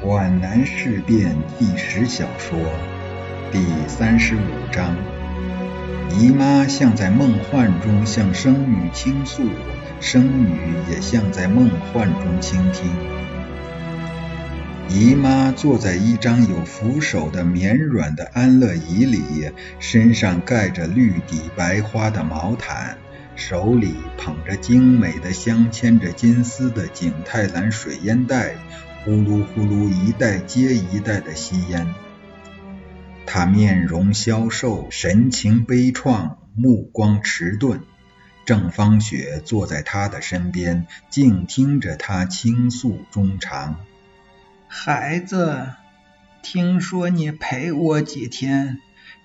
[0.00, 2.56] 皖南事变纪实小说
[3.50, 4.38] 第三十五
[4.70, 4.96] 章：
[6.16, 9.42] 姨妈像在梦幻中向生女倾诉，
[10.00, 10.56] 生女
[10.88, 12.88] 也像在梦幻中倾听。
[14.88, 22.96] 姨妈坐在一张有扶手的绵软的安乐椅里，身上盖着绿底白花的毛毯，
[23.34, 28.54] 手里捧着精美的镶嵌着金丝的景泰蓝水烟袋，
[29.04, 31.94] 呼噜呼噜一代接一代的吸烟。
[33.26, 37.82] 他面容消瘦，神情悲怆，目光迟钝。
[38.44, 43.76] 郑芳雪坐在他的身边，静听着他倾诉衷肠。
[44.66, 45.68] 孩子，
[46.42, 48.78] 听说你陪我几天，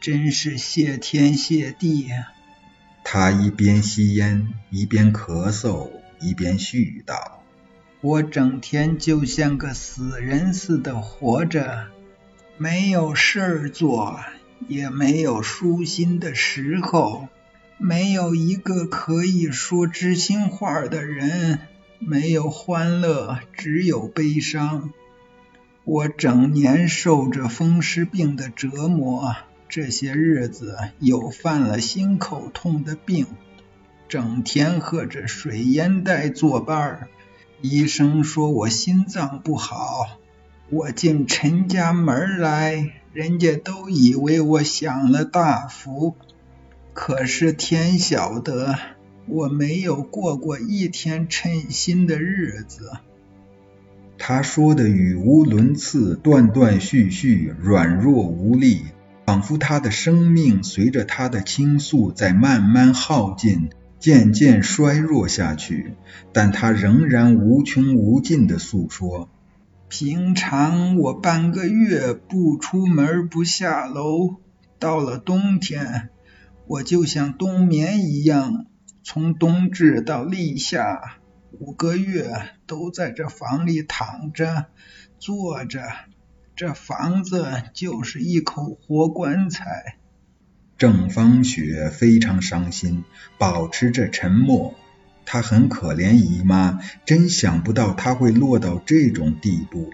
[0.00, 2.28] 真是谢天谢地呀。
[3.02, 7.37] 他一边吸烟，一边咳嗽，一边絮叨
[8.00, 11.88] ：“我整天就像个死人似的活着，
[12.56, 14.20] 没有事儿做，
[14.68, 17.26] 也没有舒心的时候，
[17.76, 21.58] 没有一个可以说知心话的人，
[21.98, 24.92] 没有欢乐，只有悲伤。”
[25.82, 29.34] 我整年受着风湿病的折磨，
[29.68, 33.26] 这些日子又犯了心口痛的病，
[34.06, 37.08] 整天喝着水烟袋作伴儿。
[37.60, 40.18] 医生说我心脏不好，
[40.70, 46.14] 我进陈家门来，人家都以为我享了大福。
[46.94, 48.78] 可是天晓得，
[49.26, 52.92] 我没有过过一天称心的日子。
[54.18, 58.82] 他说的语无伦次，断断续续，软弱无力，
[59.26, 65.94] 仿佛他的生命随着他的倾诉在慢慢耗尽，渐渐衰弱下去。
[66.32, 69.28] 但他仍然无穷无尽的诉说。
[69.88, 74.36] 平常我半个月不出门不下楼，
[74.78, 76.10] 到了冬天，
[76.66, 78.66] 我就像冬眠一样，
[79.02, 81.18] 从冬至到立夏。
[81.58, 82.30] 五个月
[82.66, 84.66] 都在这房里躺着、
[85.18, 85.80] 坐着，
[86.54, 89.97] 这房子就是一口活棺材。
[90.78, 93.04] 郑芳雪非常伤心，
[93.36, 94.76] 保持着沉默。
[95.26, 99.90] 她很可怜姨妈，真想不到她会落到这种地步。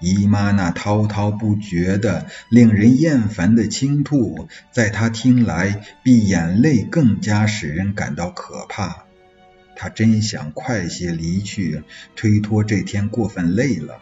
[0.00, 9.06] 姨妈那滔滔不绝的、令人厌烦的倾吐，在她听来，比眼泪更加使人感到可怕。
[9.76, 11.82] 他真想快些离去，
[12.14, 13.98] 推脱这天过分累了。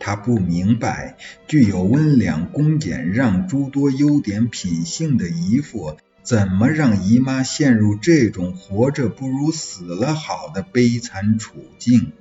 [0.00, 1.16] 他不明白，
[1.46, 12.12] 具有温良恭俭让诸多优点品性的姨父，怎么让姨妈陷入这种活着不如死了好的悲惨处境。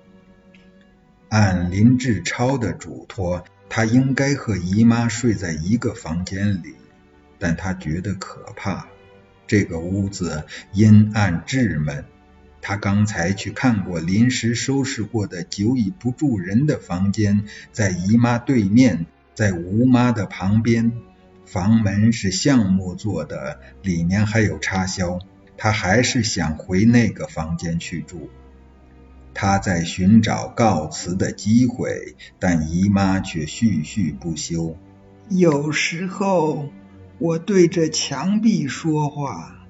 [1.30, 6.76] 按林志超的嘱托，他应该和姨妈睡在一个房间里，
[7.38, 8.88] 但他觉得可怕。
[9.46, 12.06] 这个屋子阴暗稚闷。
[12.62, 20.92] 他刚才去看过临时收拾过的久已不住人的房间，在姨妈对面，在吴妈的旁边。
[21.46, 25.20] 房门是橡木做的，里面还有插销。
[25.56, 28.30] 他还是想回那个房间去住。
[29.34, 34.76] 他在寻找告辞的机会，但姨妈却絮絮不休。
[35.30, 36.70] 有时候
[37.18, 39.68] 我对着墙壁说话，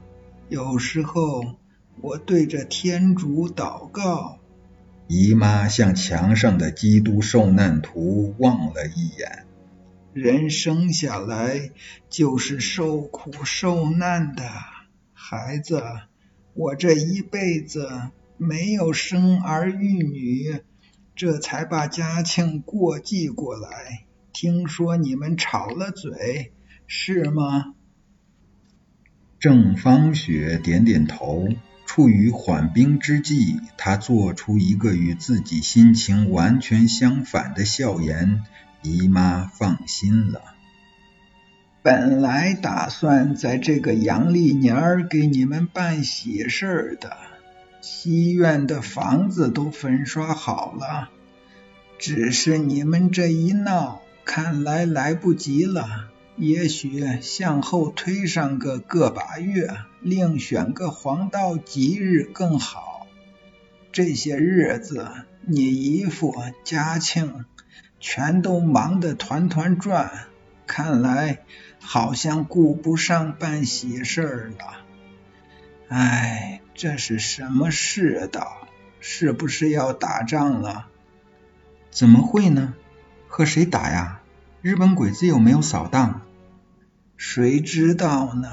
[0.49, 1.57] 有时候。
[2.01, 4.39] 我对着天主祷告。
[5.07, 9.45] 姨妈向墙上的基督受难图望了一眼。
[10.13, 11.71] 人生下来
[12.09, 14.43] 就是受苦受难的，
[15.13, 15.83] 孩子。
[16.53, 17.87] 我这一辈子
[18.35, 20.59] 没有生儿育女，
[21.15, 24.05] 这才把家庆过继过来。
[24.33, 26.51] 听说你们吵了嘴，
[26.87, 27.75] 是吗？
[29.39, 31.47] 郑芳雪点点头。
[31.87, 38.43] 处于缓兵之际，他做出一个与自己心情完全相反的笑言。
[38.83, 40.41] 姨妈放心了。
[41.81, 47.17] 本来打算在这个阳历年儿给你们办喜事的，
[47.81, 51.09] 西院的房子都粉刷好了，
[51.97, 56.09] 只是你们这一闹，看来来不及了。
[56.37, 63.07] 也许向后推上个个把月，另选个黄道吉日更好。
[63.91, 65.09] 这些日子，
[65.41, 67.45] 你姨父、嘉庆
[67.99, 70.27] 全都忙得团团转，
[70.67, 71.39] 看来
[71.79, 74.85] 好像顾不上办喜事了。
[75.87, 78.67] 唉，这是什么世道？
[78.99, 80.85] 是不是要打仗了？
[81.89, 82.75] 怎么会呢？
[83.27, 84.21] 和谁打呀？
[84.61, 86.21] 日本鬼子有没有扫荡？
[87.17, 88.47] 谁知道呢？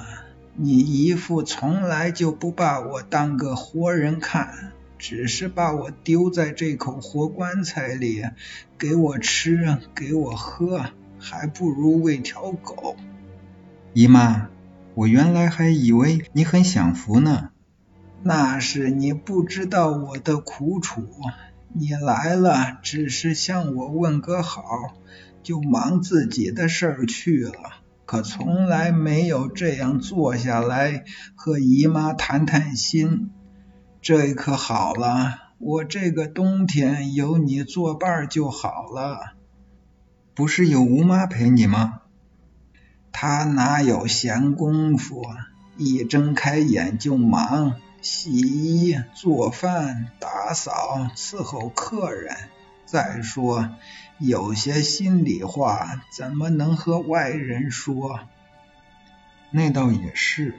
[0.56, 8.24] 你姨父从来就不把我当个活人看，只是把我丢在这口活棺材里，
[8.78, 10.86] 给我吃，给我喝，
[11.18, 12.96] 还不如喂条狗。
[13.92, 14.48] 姨妈，
[14.94, 17.50] 我原来还以为你很享福呢。
[18.22, 21.06] 那是你不知道我的苦楚。
[21.74, 24.62] 你来了，只是向我问个好，
[25.42, 27.83] 就忙自己的事儿去了。
[28.06, 31.04] 可从来没有这样坐下来
[31.34, 33.30] 和姨妈谈谈心，
[34.02, 39.32] 这可好了，我这个冬天有你作伴就好了。
[40.34, 42.02] 不是有吴妈陪你吗？
[43.12, 45.24] 她哪有闲工夫，
[45.76, 52.36] 一睁开眼就忙，洗衣、做饭、打扫、伺候客人。
[52.84, 53.70] 再说。
[54.18, 58.20] 有些心里话怎么能和外人说？
[59.50, 60.54] 那倒也是。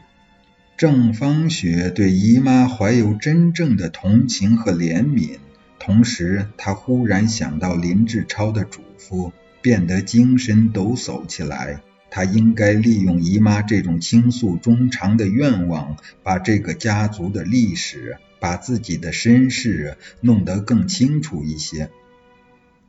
[0.76, 5.40] 郑芳雪对姨妈怀有真正的同情和怜悯，
[5.80, 9.32] 同时她忽然想到林志超的嘱咐，
[9.62, 11.82] 变得精神抖擞起来。
[12.10, 21.90] 她应该利用姨妈这种倾诉衷肠的愿望，把这个家族的历史，把自己的身世弄得更清楚一些。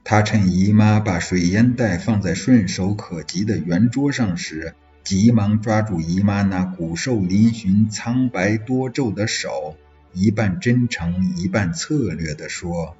[0.08, 4.72] 他趁姨妈把水烟袋放在顺手可及的圆桌上时，
[5.02, 9.74] 急忙抓住姨妈那骨瘦嶙峋、苍白多皱的手，
[10.12, 12.94] 一半真诚，一半策略地说：“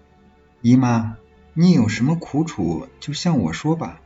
[0.63, 1.17] 姨妈，
[1.55, 4.01] 你有什么苦楚，就向我说吧。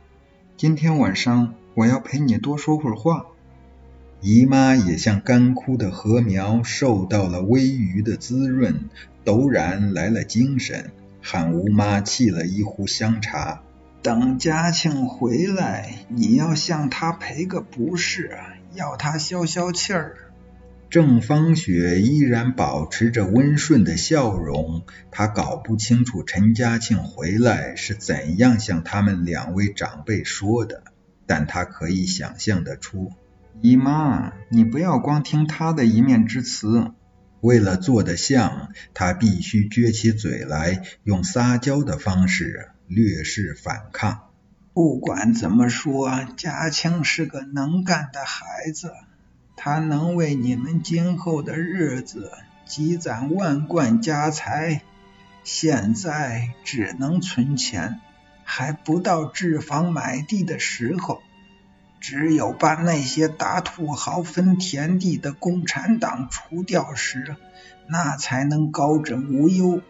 [0.55, 3.25] 今天晚上我要陪你多说会儿话。”
[4.21, 8.91] 姨妈也像干枯的禾苗，受到了微雨的滋润，
[9.25, 10.91] 陡然来了精神。
[11.21, 13.61] 喊吴妈沏了一壶香茶，
[14.01, 18.37] 等嘉庆回来，你要向他赔个不是，
[18.73, 20.15] 要他消消气儿。
[20.89, 30.83] 郑芳雪依然保持着温顺的笑容，她搞不清楚陈嘉庆回来是怎样向他们两位长辈说的，
[31.25, 33.13] 但她可以想象得出。
[33.61, 36.91] 姨妈，你不要光听他的一面之词。
[37.41, 44.29] 为了做得像，他必须撅起嘴来，用撒娇的方式略示反抗。
[44.73, 48.93] 不管怎么说，嘉庆是个能干的孩子，
[49.57, 52.31] 他能为你们今后的日子
[52.65, 54.83] 积攒万贯家财。
[55.43, 57.99] 现在只能存钱，
[58.43, 61.21] 还不到置房买地的时候。
[62.01, 67.35] 只有把那些打土豪分田地的共产党除掉时，
[67.87, 69.81] 那才能高枕无忧。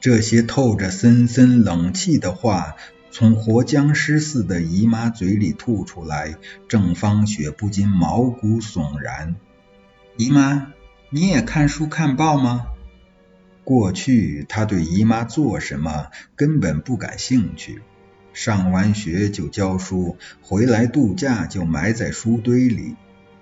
[0.00, 2.76] 这些透着森森冷气的话
[3.10, 6.36] 从活僵尸似的姨妈嘴里吐出来，
[6.68, 9.36] 郑芳雪不禁毛骨悚然。
[10.16, 10.72] 姨妈，
[11.10, 12.68] 你也看书看报吗？
[13.62, 17.82] 过去她对姨妈做什么根本不感兴趣。
[18.36, 22.94] 上完学就教书，回来度假就埋在书堆里。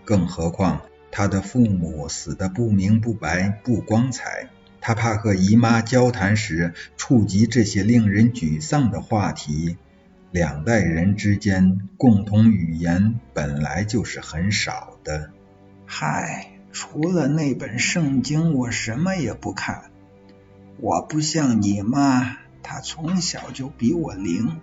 [0.05, 4.51] 更何况他的父母死得不明不白、不光彩，
[4.81, 9.77] 他怕和姨妈交谈时触及这些令人沮丧的话题。
[10.31, 15.33] 两代人之间共同语言本来就是很少的。
[15.87, 19.91] 嗨，除了那本圣经，我什么也不看。
[20.79, 24.61] 我不像你妈，她从小就比我灵。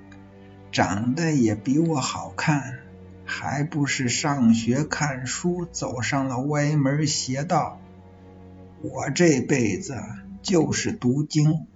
[0.72, 2.80] 长得也比我好看，
[3.26, 7.80] 还不是上学看书走上了歪门邪道。
[8.82, 9.96] 我这辈子
[10.42, 11.68] 就是读经，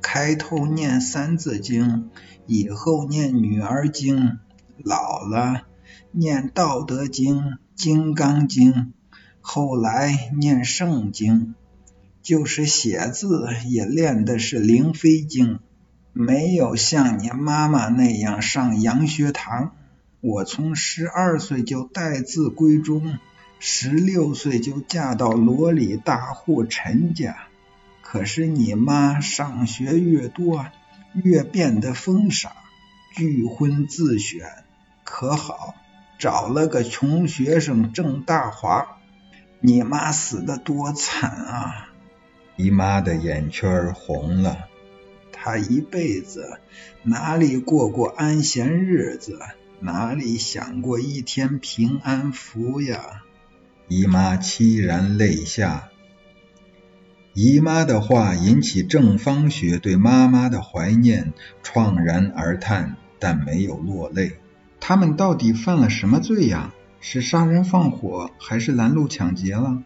[0.00, 2.10] 开头念三字经，
[2.46, 4.38] 以后念女儿经，
[4.78, 5.62] 老了
[6.12, 8.92] 念道德经、金刚经，
[9.40, 11.54] 后来念圣经，
[12.22, 15.58] 就是写字也练的是灵飞经。
[16.16, 19.72] 没有像你妈妈那样上洋学堂，
[20.20, 23.18] 我从十二岁就带字闺中，
[23.58, 27.36] 十六岁就嫁到罗里大户陈家。
[28.00, 30.66] 可是你妈上学越多，
[31.14, 32.52] 越变得疯傻，
[33.16, 34.46] 拒婚自选，
[35.02, 35.74] 可好，
[36.16, 38.98] 找了个穷学生郑大华。
[39.58, 41.88] 你妈死的多惨啊！
[42.54, 44.68] 姨妈的眼圈红了。
[45.44, 46.58] 他一辈子
[47.02, 49.38] 哪里过过安闲日子，
[49.78, 53.20] 哪里享过一天平安福呀？
[53.86, 55.90] 姨妈凄然泪下。
[57.34, 64.38] 姨妈的话引起郑芳雪对妈妈的怀念，怆然而叹，但没有落泪。
[64.80, 66.72] 他们到底犯了什么罪呀？
[67.02, 69.82] 是杀人放火，还是拦路抢劫了？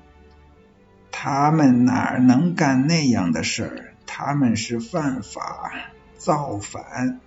[1.11, 3.95] 他们哪能干那样的事儿？
[4.21, 5.71] 他们是犯法
[6.17, 7.21] 造反。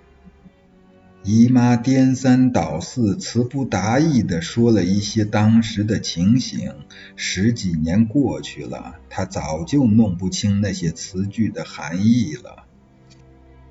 [1.23, 6.73] 姨妈颠三倒四、词不达意地说了一些当时的情形。
[7.15, 12.65] 十几年过去了，她早就弄不清那些词句的含义了。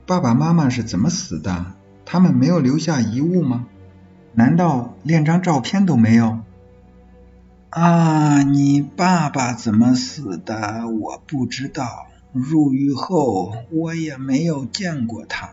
[0.06, 1.74] 爸爸妈妈是怎么死的？
[2.06, 3.66] 他们没有留下遗物吗？
[4.32, 6.40] 难道连张照片都没有？
[7.68, 10.88] 啊，你爸爸怎么死的？
[10.88, 12.06] 我不知道。
[12.32, 15.52] 入狱后，我也没有见过他。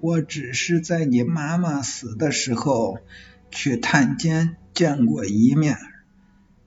[0.00, 2.98] 我只是在你妈妈死的时候
[3.50, 5.76] 去探监见过一面，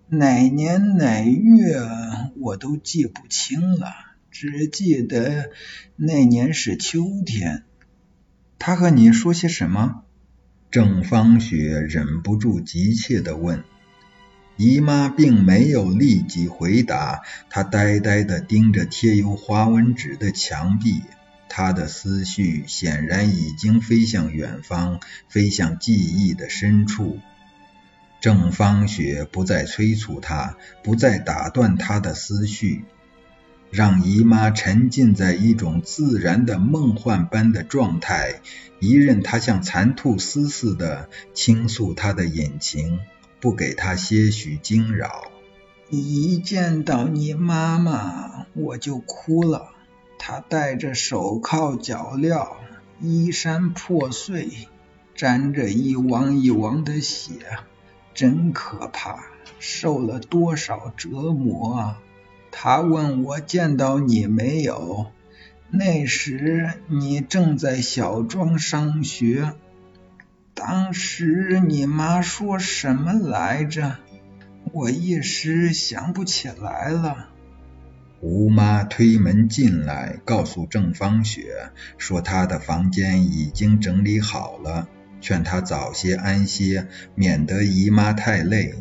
[0.08, 1.80] 哪年哪月
[2.38, 3.88] 我都记不清了，
[4.32, 5.52] 只记得
[5.96, 7.64] 那年是秋天。
[8.58, 10.04] 他和你说些什么？
[10.72, 13.64] 郑芳雪忍不住急切地问。
[14.60, 21.02] 姨妈并没有立即回答，她呆呆地盯着贴有花纹纸的墙壁，
[21.48, 25.00] 她的思绪显然已经飞向远方，
[25.30, 27.20] 飞向记忆的深处。
[28.20, 32.84] 郑芳雪不再催促她，不再打断她的思绪。
[33.72, 38.42] 让姨妈沉浸在一种自然的梦幻般的状态，
[38.82, 43.00] 一任她像蚕吐丝似的倾诉她的隐情，
[43.40, 45.32] 不给他些许惊扰。
[45.90, 49.70] 一见到你妈妈，我就哭了。
[50.18, 52.58] 她戴着手铐脚镣，
[53.02, 54.68] 衣衫破碎，
[55.16, 57.34] 沾着一汪一汪的血，
[58.14, 59.26] 真可怕，
[59.60, 62.02] 受了多少折磨啊！
[62.52, 65.08] 他问我见到你没有？
[65.72, 69.54] 那时你正在小庄上学。
[70.60, 73.96] 当时你妈说什么来着？
[74.74, 77.30] 我一时想不起来了。
[78.20, 84.90] 吴妈推门进来，告诉郑芳雪说她的房间已经整理好了，
[85.22, 88.74] 劝她早些安歇，免得姨妈太累。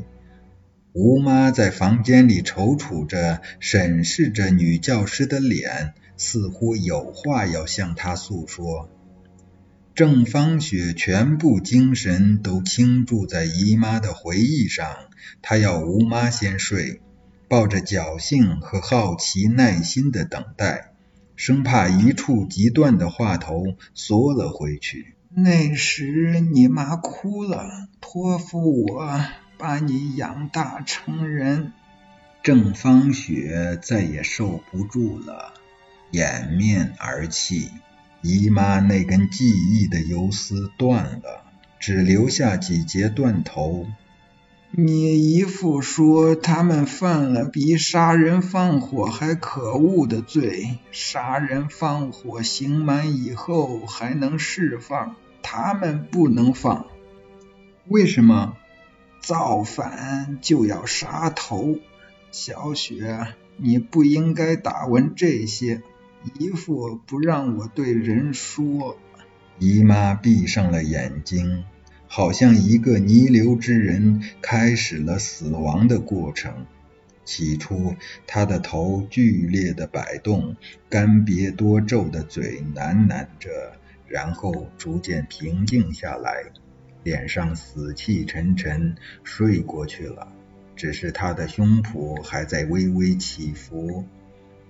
[0.92, 8.90] 吴妈在房间里踌躇着，审视着女教师的脸，似乎有话要向她诉说。
[9.98, 14.86] 郑芳雪全部精神都倾注在姨妈的回忆上，
[15.42, 17.00] 她要吴妈先睡，
[17.48, 20.92] 抱着侥幸和好奇耐心的等待，
[21.34, 25.16] 生怕一触即断的话头缩了回去。
[25.30, 29.20] 那时你妈哭了，托付我。
[29.58, 31.72] 把你养大成人，
[32.44, 35.54] 郑芳雪再也受不住了，
[36.12, 37.72] 掩面而泣。
[38.20, 41.44] 姨妈那根记忆的游丝断了，
[41.78, 43.86] 只留下几节断头。
[44.70, 56.86] 你姨父说他们犯了比杀人放火还可恶的罪，杀人放火刑满以后还能释放，他们不能放。
[57.86, 58.56] 为什么？
[59.22, 61.76] 造反就要杀头，
[62.30, 65.82] 小雪，你不应该打问这些。
[66.24, 68.96] 姨父不让我对人说。
[69.58, 71.64] 姨妈闭上了眼睛，
[72.06, 76.66] 好像一个弥留之人开始了死亡的过程。
[77.24, 77.94] 起初，
[78.26, 80.56] 她的头剧烈的摆动，
[80.88, 83.50] 干瘪多皱的嘴喃喃着，
[84.06, 86.44] 然后逐渐平静下来。
[87.04, 90.28] 脸上死气沉沉，睡过去了。
[90.74, 94.04] 只是他的胸脯还在微微起伏。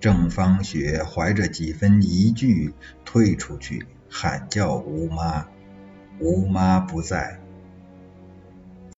[0.00, 2.72] 郑芳雪怀着几分疑惧
[3.04, 5.46] 退出去，喊叫吴妈。
[6.20, 7.37] 吴妈不在。